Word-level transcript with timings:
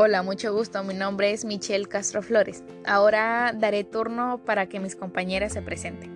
Hola, 0.00 0.22
mucho 0.22 0.52
gusto. 0.52 0.84
Mi 0.84 0.94
nombre 0.94 1.32
es 1.32 1.44
Michelle 1.44 1.86
Castro 1.86 2.22
Flores. 2.22 2.62
Ahora 2.86 3.52
daré 3.52 3.82
turno 3.82 4.40
para 4.44 4.68
que 4.68 4.78
mis 4.78 4.94
compañeras 4.94 5.54
se 5.54 5.60
presenten. 5.60 6.12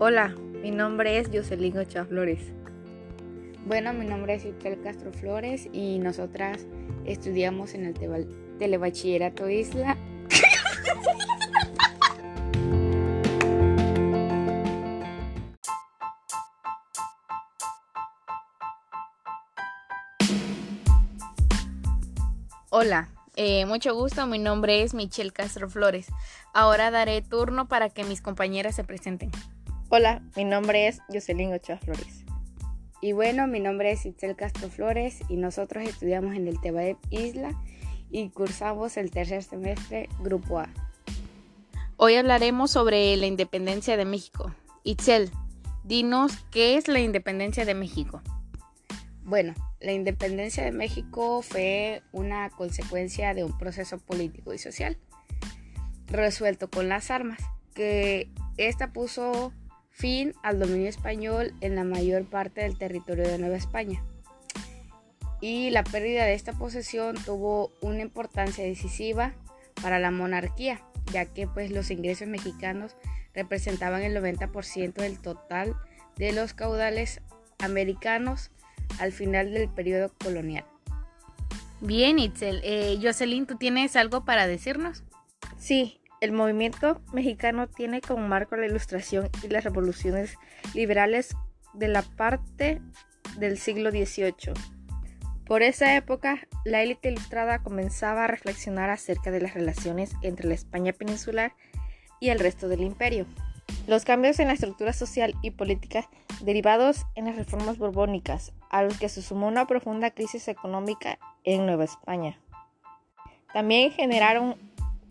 Hola, 0.00 0.34
mi 0.60 0.72
nombre 0.72 1.16
es 1.18 1.28
Jocelyn 1.32 1.78
Ochoa 1.78 2.04
Flores. 2.04 2.40
Bueno, 3.64 3.92
mi 3.92 4.06
nombre 4.06 4.34
es 4.34 4.44
Michelle 4.44 4.80
Castro 4.82 5.12
Flores 5.12 5.68
y 5.72 6.00
nosotras 6.00 6.66
estudiamos 7.04 7.74
en 7.74 7.84
el 7.84 7.94
Telebachillerato 8.58 9.48
Isla. 9.48 9.96
Hola, 22.72 23.08
eh, 23.34 23.66
mucho 23.66 23.96
gusto. 23.96 24.28
Mi 24.28 24.38
nombre 24.38 24.84
es 24.84 24.94
Michelle 24.94 25.32
Castro 25.32 25.68
Flores. 25.68 26.06
Ahora 26.54 26.92
daré 26.92 27.20
turno 27.20 27.66
para 27.66 27.90
que 27.90 28.04
mis 28.04 28.22
compañeras 28.22 28.76
se 28.76 28.84
presenten. 28.84 29.32
Hola, 29.88 30.22
mi 30.36 30.44
nombre 30.44 30.86
es 30.86 31.00
Jocelyn 31.12 31.52
Ochoa 31.52 31.78
Flores. 31.78 32.24
Y 33.02 33.10
bueno, 33.10 33.48
mi 33.48 33.58
nombre 33.58 33.90
es 33.90 34.06
Itzel 34.06 34.36
Castro 34.36 34.68
Flores 34.68 35.18
y 35.28 35.34
nosotros 35.34 35.82
estudiamos 35.82 36.36
en 36.36 36.46
el 36.46 36.60
TEBAEP 36.60 36.96
Isla 37.10 37.60
y 38.08 38.28
cursamos 38.28 38.96
el 38.96 39.10
tercer 39.10 39.42
semestre 39.42 40.08
Grupo 40.20 40.60
A. 40.60 40.68
Hoy 41.96 42.14
hablaremos 42.14 42.70
sobre 42.70 43.16
la 43.16 43.26
independencia 43.26 43.96
de 43.96 44.04
México. 44.04 44.54
Itzel, 44.84 45.32
dinos 45.82 46.38
qué 46.52 46.76
es 46.76 46.86
la 46.86 47.00
independencia 47.00 47.64
de 47.64 47.74
México. 47.74 48.22
Bueno, 49.24 49.54
la 49.80 49.92
independencia 49.92 50.62
de 50.62 50.72
México 50.72 51.42
fue 51.42 52.02
una 52.12 52.50
consecuencia 52.50 53.34
de 53.34 53.44
un 53.44 53.56
proceso 53.56 53.98
político 53.98 54.52
y 54.52 54.58
social 54.58 54.98
resuelto 56.06 56.68
con 56.68 56.88
las 56.88 57.10
armas, 57.10 57.40
que 57.74 58.28
esta 58.56 58.92
puso 58.92 59.52
fin 59.90 60.34
al 60.42 60.58
dominio 60.58 60.88
español 60.88 61.54
en 61.60 61.76
la 61.76 61.84
mayor 61.84 62.24
parte 62.28 62.62
del 62.62 62.76
territorio 62.76 63.26
de 63.26 63.38
Nueva 63.38 63.56
España. 63.56 64.04
Y 65.40 65.70
la 65.70 65.84
pérdida 65.84 66.24
de 66.24 66.34
esta 66.34 66.52
posesión 66.52 67.16
tuvo 67.24 67.72
una 67.80 68.02
importancia 68.02 68.64
decisiva 68.64 69.34
para 69.80 69.98
la 69.98 70.10
monarquía, 70.10 70.82
ya 71.12 71.24
que 71.26 71.46
pues 71.46 71.70
los 71.70 71.90
ingresos 71.90 72.28
mexicanos 72.28 72.96
representaban 73.32 74.02
el 74.02 74.16
90% 74.16 74.94
del 74.94 75.20
total 75.20 75.76
de 76.16 76.32
los 76.32 76.52
caudales 76.52 77.22
americanos 77.58 78.50
al 78.98 79.12
final 79.12 79.52
del 79.52 79.68
periodo 79.68 80.10
colonial. 80.22 80.64
Bien, 81.80 82.18
Itzel. 82.18 82.60
Eh, 82.62 82.98
Jocelyn, 83.02 83.46
¿tú 83.46 83.56
tienes 83.56 83.96
algo 83.96 84.24
para 84.24 84.46
decirnos? 84.46 85.02
Sí, 85.58 86.00
el 86.20 86.32
movimiento 86.32 87.00
mexicano 87.12 87.68
tiene 87.68 88.00
como 88.02 88.26
marco 88.28 88.56
la 88.56 88.66
ilustración 88.66 89.30
y 89.42 89.48
las 89.48 89.64
revoluciones 89.64 90.36
liberales 90.74 91.34
de 91.72 91.88
la 91.88 92.02
parte 92.02 92.82
del 93.38 93.58
siglo 93.58 93.90
XVIII. 93.90 94.52
Por 95.46 95.62
esa 95.62 95.96
época, 95.96 96.46
la 96.64 96.82
élite 96.82 97.10
ilustrada 97.10 97.60
comenzaba 97.60 98.24
a 98.24 98.28
reflexionar 98.28 98.90
acerca 98.90 99.30
de 99.30 99.40
las 99.40 99.54
relaciones 99.54 100.12
entre 100.22 100.46
la 100.46 100.54
España 100.54 100.92
peninsular 100.92 101.54
y 102.20 102.28
el 102.28 102.38
resto 102.38 102.68
del 102.68 102.82
imperio. 102.82 103.26
Los 103.86 104.04
cambios 104.04 104.38
en 104.38 104.48
la 104.48 104.54
estructura 104.54 104.92
social 104.92 105.34
y 105.42 105.52
política 105.52 106.08
derivados 106.42 107.06
en 107.14 107.24
las 107.24 107.36
reformas 107.36 107.78
borbónicas, 107.78 108.52
a 108.70 108.82
los 108.82 108.98
que 108.98 109.08
se 109.08 109.20
sumó 109.20 109.48
una 109.48 109.66
profunda 109.66 110.10
crisis 110.12 110.48
económica 110.48 111.18
en 111.44 111.66
Nueva 111.66 111.84
España. 111.84 112.38
También 113.52 113.90
generaron 113.90 114.54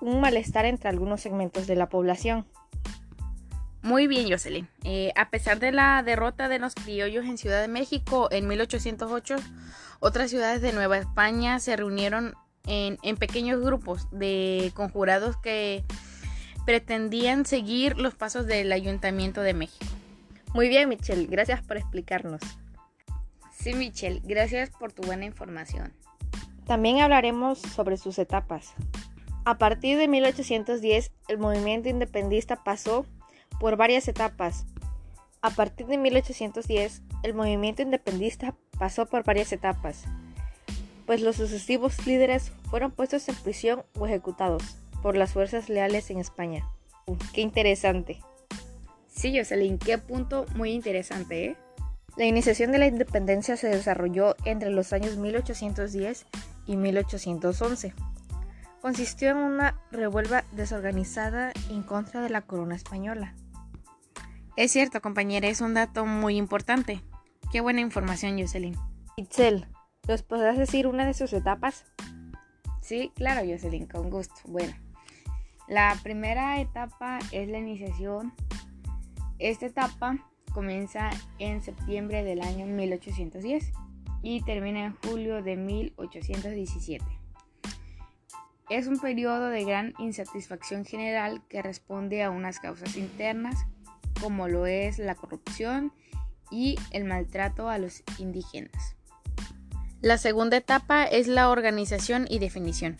un 0.00 0.20
malestar 0.20 0.64
entre 0.64 0.88
algunos 0.88 1.20
segmentos 1.20 1.66
de 1.66 1.76
la 1.76 1.88
población. 1.88 2.46
Muy 3.82 4.06
bien, 4.06 4.30
Jocelyn. 4.30 4.68
Eh, 4.84 5.12
a 5.16 5.30
pesar 5.30 5.58
de 5.58 5.72
la 5.72 6.02
derrota 6.02 6.48
de 6.48 6.58
los 6.58 6.74
criollos 6.74 7.24
en 7.24 7.36
Ciudad 7.36 7.60
de 7.60 7.68
México 7.68 8.28
en 8.30 8.46
1808, 8.48 9.36
otras 10.00 10.30
ciudades 10.30 10.62
de 10.62 10.72
Nueva 10.72 10.98
España 10.98 11.58
se 11.58 11.76
reunieron 11.76 12.34
en, 12.66 12.98
en 13.02 13.16
pequeños 13.16 13.60
grupos 13.60 14.08
de 14.12 14.72
conjurados 14.74 15.36
que 15.36 15.84
pretendían 16.64 17.44
seguir 17.44 17.98
los 17.98 18.14
pasos 18.14 18.46
del 18.46 18.72
Ayuntamiento 18.72 19.42
de 19.42 19.54
México. 19.54 19.92
Muy 20.54 20.68
bien, 20.68 20.88
Michelle, 20.88 21.26
gracias 21.26 21.60
por 21.62 21.76
explicarnos. 21.76 22.40
Sí, 23.62 23.74
Michelle, 23.74 24.20
gracias 24.24 24.70
por 24.70 24.92
tu 24.92 25.04
buena 25.04 25.24
información. 25.24 25.92
También 26.66 26.98
hablaremos 26.98 27.60
sobre 27.60 27.96
sus 27.96 28.18
etapas. 28.18 28.74
A 29.44 29.56
partir 29.56 29.98
de 29.98 30.08
1810, 30.08 31.12
el 31.28 31.38
movimiento 31.38 31.88
independista 31.88 32.64
pasó 32.64 33.06
por 33.60 33.76
varias 33.76 34.08
etapas. 34.08 34.66
A 35.42 35.50
partir 35.50 35.86
de 35.86 35.96
1810, 35.96 37.02
el 37.22 37.34
movimiento 37.34 37.82
independista 37.82 38.56
pasó 38.80 39.06
por 39.06 39.22
varias 39.22 39.52
etapas, 39.52 40.06
pues 41.06 41.20
los 41.20 41.36
sucesivos 41.36 42.04
líderes 42.04 42.50
fueron 42.68 42.90
puestos 42.90 43.28
en 43.28 43.36
prisión 43.36 43.84
o 43.96 44.08
ejecutados 44.08 44.76
por 45.02 45.16
las 45.16 45.34
fuerzas 45.34 45.68
leales 45.68 46.10
en 46.10 46.18
España. 46.18 46.68
¡Qué 47.32 47.42
interesante! 47.42 48.18
Sí, 49.06 49.38
Jocelyn, 49.38 49.78
qué 49.78 49.98
punto 49.98 50.46
muy 50.56 50.72
interesante, 50.72 51.44
¿eh? 51.44 51.56
La 52.16 52.26
iniciación 52.26 52.72
de 52.72 52.78
la 52.78 52.86
independencia 52.86 53.56
se 53.56 53.68
desarrolló 53.68 54.36
entre 54.44 54.68
los 54.68 54.92
años 54.92 55.16
1810 55.16 56.26
y 56.66 56.76
1811. 56.76 57.94
Consistió 58.82 59.30
en 59.30 59.38
una 59.38 59.80
revuelta 59.90 60.44
desorganizada 60.52 61.52
en 61.70 61.82
contra 61.82 62.20
de 62.20 62.28
la 62.28 62.42
corona 62.42 62.74
española. 62.74 63.34
Es 64.56 64.72
cierto, 64.72 65.00
compañera, 65.00 65.48
es 65.48 65.62
un 65.62 65.72
dato 65.72 66.04
muy 66.04 66.36
importante. 66.36 67.00
Qué 67.50 67.62
buena 67.62 67.80
información, 67.80 68.38
Jocelyn. 68.38 68.76
Itzel, 69.16 69.66
¿nos 70.06 70.22
podrás 70.22 70.58
decir 70.58 70.86
una 70.86 71.06
de 71.06 71.14
sus 71.14 71.32
etapas? 71.32 71.86
Sí, 72.82 73.10
claro, 73.14 73.40
Jocelyn, 73.50 73.86
con 73.86 74.10
gusto. 74.10 74.34
Bueno, 74.44 74.74
la 75.66 75.96
primera 76.02 76.60
etapa 76.60 77.18
es 77.30 77.48
la 77.48 77.58
iniciación. 77.58 78.34
Esta 79.38 79.66
etapa 79.66 80.18
comienza 80.52 81.10
en 81.38 81.62
septiembre 81.62 82.22
del 82.22 82.40
año 82.42 82.66
1810 82.66 83.72
y 84.22 84.42
termina 84.42 84.84
en 84.84 84.96
julio 84.96 85.42
de 85.42 85.56
1817. 85.56 87.04
Es 88.70 88.86
un 88.86 88.98
periodo 88.98 89.48
de 89.48 89.64
gran 89.64 89.94
insatisfacción 89.98 90.84
general 90.84 91.42
que 91.48 91.62
responde 91.62 92.22
a 92.22 92.30
unas 92.30 92.58
causas 92.60 92.96
internas 92.96 93.66
como 94.20 94.48
lo 94.48 94.66
es 94.66 94.98
la 94.98 95.14
corrupción 95.14 95.92
y 96.50 96.76
el 96.90 97.04
maltrato 97.04 97.68
a 97.68 97.78
los 97.78 98.02
indígenas. 98.18 98.96
La 100.00 100.18
segunda 100.18 100.56
etapa 100.56 101.04
es 101.04 101.26
la 101.28 101.48
organización 101.48 102.26
y 102.28 102.38
definición. 102.38 102.98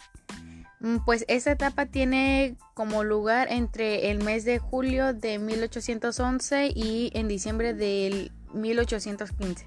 Mm, 0.82 0.98
pues 1.04 1.24
esta 1.28 1.52
etapa 1.52 1.86
tiene 1.86 2.56
como 2.74 3.04
lugar 3.04 3.46
entre 3.50 4.10
el 4.10 4.22
mes 4.22 4.44
de 4.44 4.58
julio 4.58 5.14
de 5.14 5.38
1811 5.38 6.72
y 6.74 7.12
en 7.14 7.28
diciembre 7.28 7.72
de 7.72 8.32
1815. 8.52 9.64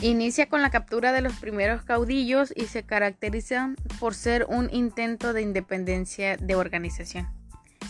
Inicia 0.00 0.48
con 0.48 0.62
la 0.62 0.70
captura 0.70 1.12
de 1.12 1.20
los 1.20 1.34
primeros 1.34 1.82
caudillos 1.82 2.54
y 2.56 2.66
se 2.66 2.84
caracteriza 2.84 3.74
por 4.00 4.14
ser 4.14 4.46
un 4.48 4.70
intento 4.72 5.34
de 5.34 5.42
independencia 5.42 6.36
de 6.38 6.54
organización. 6.54 7.28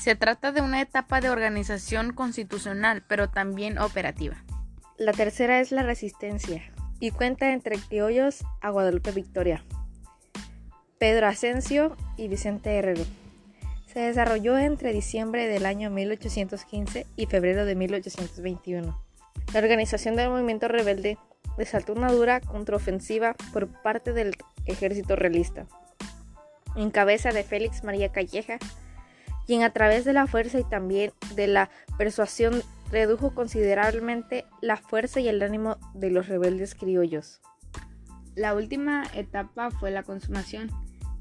Se 0.00 0.16
trata 0.16 0.50
de 0.50 0.60
una 0.60 0.80
etapa 0.80 1.20
de 1.20 1.30
organización 1.30 2.12
constitucional, 2.12 3.04
pero 3.06 3.28
también 3.28 3.78
operativa. 3.78 4.42
La 4.96 5.12
tercera 5.12 5.60
es 5.60 5.70
la 5.70 5.82
resistencia 5.84 6.62
y 6.98 7.12
cuenta 7.12 7.52
entre 7.52 7.78
criollos 7.78 8.42
a 8.60 8.70
Guadalupe 8.70 9.12
Victoria. 9.12 9.62
Pedro 10.98 11.28
Asensio 11.28 11.96
y 12.16 12.26
Vicente 12.26 12.76
Herrero. 12.76 13.04
Se 13.86 14.00
desarrolló 14.00 14.58
entre 14.58 14.92
diciembre 14.92 15.46
del 15.46 15.64
año 15.64 15.90
1815 15.90 17.06
y 17.16 17.26
febrero 17.26 17.64
de 17.64 17.76
1821. 17.76 19.00
La 19.52 19.60
organización 19.60 20.16
del 20.16 20.28
movimiento 20.28 20.66
rebelde 20.66 21.16
desató 21.56 21.92
una 21.92 22.10
dura 22.10 22.40
contraofensiva 22.40 23.34
por 23.52 23.68
parte 23.82 24.12
del 24.12 24.34
ejército 24.66 25.14
realista, 25.14 25.66
en 26.76 26.90
cabeza 26.90 27.30
de 27.30 27.44
Félix 27.44 27.84
María 27.84 28.10
Calleja, 28.10 28.58
quien 29.46 29.62
a 29.62 29.72
través 29.72 30.04
de 30.04 30.12
la 30.12 30.26
fuerza 30.26 30.58
y 30.58 30.64
también 30.64 31.12
de 31.34 31.46
la 31.46 31.70
persuasión 31.96 32.62
redujo 32.90 33.34
considerablemente 33.34 34.44
la 34.60 34.76
fuerza 34.76 35.20
y 35.20 35.28
el 35.28 35.42
ánimo 35.42 35.76
de 35.94 36.10
los 36.10 36.28
rebeldes 36.28 36.74
criollos. 36.74 37.40
La 38.34 38.54
última 38.54 39.04
etapa 39.14 39.70
fue 39.70 39.90
la 39.90 40.02
consumación, 40.02 40.70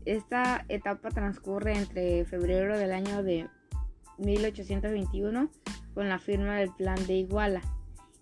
esta 0.07 0.65
etapa 0.69 1.09
transcurre 1.09 1.75
entre 1.77 2.23
febrero 2.25 2.77
del 2.77 2.93
año 2.93 3.23
de 3.23 3.47
1821 4.17 5.49
con 5.93 6.09
la 6.09 6.19
firma 6.19 6.55
del 6.55 6.71
Plan 6.71 7.05
de 7.07 7.15
Iguala 7.15 7.61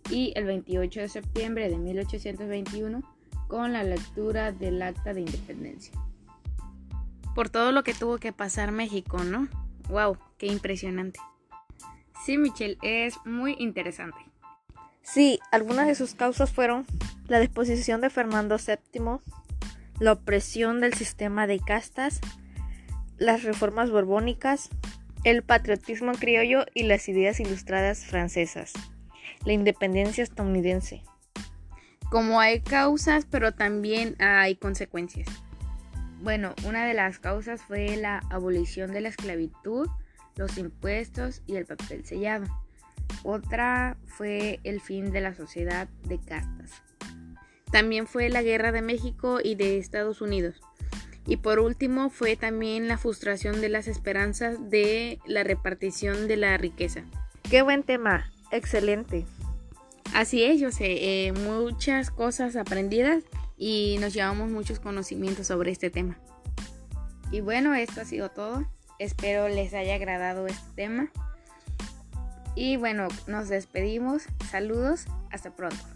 y 0.10 0.34
el 0.36 0.46
28 0.46 1.02
de 1.02 1.10
septiembre 1.10 1.70
de 1.70 1.78
1821 1.78 3.04
con 3.48 3.74
la 3.74 3.84
lectura 3.84 4.52
del 4.52 4.82
Acta 4.82 5.14
de 5.14 5.22
Independencia. 5.22 5.94
por 7.36 7.50
todo 7.50 7.72
lo 7.74 7.84
que 7.84 7.94
tuvo 7.94 8.18
que 8.18 8.32
pasar 8.32 8.72
México, 8.72 9.24
¿no? 9.24 9.50
¡Wow! 9.90 10.18
¡Qué 10.38 10.48
impresionante! 10.48 11.20
Sí, 12.26 12.38
Michelle, 12.38 12.78
es 12.82 13.16
muy 13.26 13.56
interesante. 13.60 14.18
Sí, 15.02 15.40
algunas 15.52 15.86
de 15.86 15.96
sus 15.96 16.16
causas 16.16 16.52
fueron 16.52 16.86
la 17.28 17.40
disposición 17.40 18.02
de 18.02 18.10
Fernando 18.10 18.58
VII, 18.58 19.20
la 20.00 20.14
opresión 20.14 20.82
del 20.82 20.94
sistema 20.94 21.48
de 21.48 21.60
castas, 21.60 22.20
las 23.18 23.44
reformas 23.44 23.92
borbónicas, 23.92 24.70
el 25.24 25.42
patriotismo 25.42 26.12
criollo 26.14 26.66
y 26.74 26.84
las 26.84 27.08
ideas 27.10 27.40
ilustradas 27.40 28.06
francesas, 28.06 28.74
la 29.46 29.54
independencia 29.54 30.24
estadounidense. 30.24 31.04
Como 32.10 32.40
hay 32.40 32.62
causas, 32.62 33.26
pero 33.26 33.54
también 33.54 34.16
hay 34.22 34.56
consecuencias. 34.56 35.28
Bueno, 36.22 36.54
una 36.66 36.86
de 36.86 36.94
las 36.94 37.20
causas 37.20 37.62
fue 37.62 37.98
la 37.98 38.20
abolición 38.30 38.92
de 38.92 39.02
la 39.02 39.10
esclavitud, 39.10 39.88
los 40.36 40.58
impuestos 40.58 41.42
y 41.48 41.56
el 41.56 41.66
papel 41.66 42.06
sellado. 42.06 42.46
Otra 43.24 43.98
fue 44.06 44.60
el 44.64 44.82
fin 44.82 45.12
de 45.12 45.22
la 45.22 45.34
sociedad 45.34 45.88
de 46.04 46.20
castas. 46.20 46.84
También 47.75 48.07
fue 48.07 48.30
la 48.30 48.42
guerra 48.42 48.72
de 48.72 48.81
México 48.81 49.39
y 49.44 49.56
de 49.56 49.77
Estados 49.77 50.22
Unidos. 50.22 50.62
Y 51.27 51.36
por 51.36 51.60
último 51.60 52.10
fue 52.10 52.38
también 52.38 52.88
la 52.88 52.98
frustración 52.98 53.60
de 53.60 53.68
las 53.68 53.89
esperanzas 53.89 54.69
de 54.69 55.19
la 55.25 55.44
repartición 55.44 56.30
de 56.30 56.38
la 56.38 56.56
riqueza. 56.56 57.04
Qué 57.50 57.63
buen 57.63 57.83
tema, 57.83 58.31
excelente. 58.50 59.25
Así 60.13 60.42
es, 60.42 60.62
yo 60.62 60.72
sé, 60.72 61.27
eh, 61.27 61.33
muchas 61.33 62.12
cosas 62.12 62.56
aprendidas 62.56 63.25
y 63.57 63.98
nos 64.00 64.13
llevamos 64.13 64.50
muchos 64.50 64.80
conocimientos 64.80 65.48
sobre 65.48 65.72
este 65.72 65.89
tema. 65.89 66.18
Y 67.30 67.42
bueno, 67.42 67.75
esto 67.75 68.00
ha 68.00 68.06
sido 68.06 68.30
todo. 68.30 68.66
Espero 69.00 69.50
les 69.50 69.74
haya 69.74 69.95
agradado 69.95 70.48
este 70.48 70.72
tema. 70.77 71.12
Y 72.56 72.77
bueno, 72.77 73.10
nos 73.27 73.50
despedimos. 73.50 74.24
Saludos. 74.50 75.07
Hasta 75.30 75.54
pronto. 75.54 75.95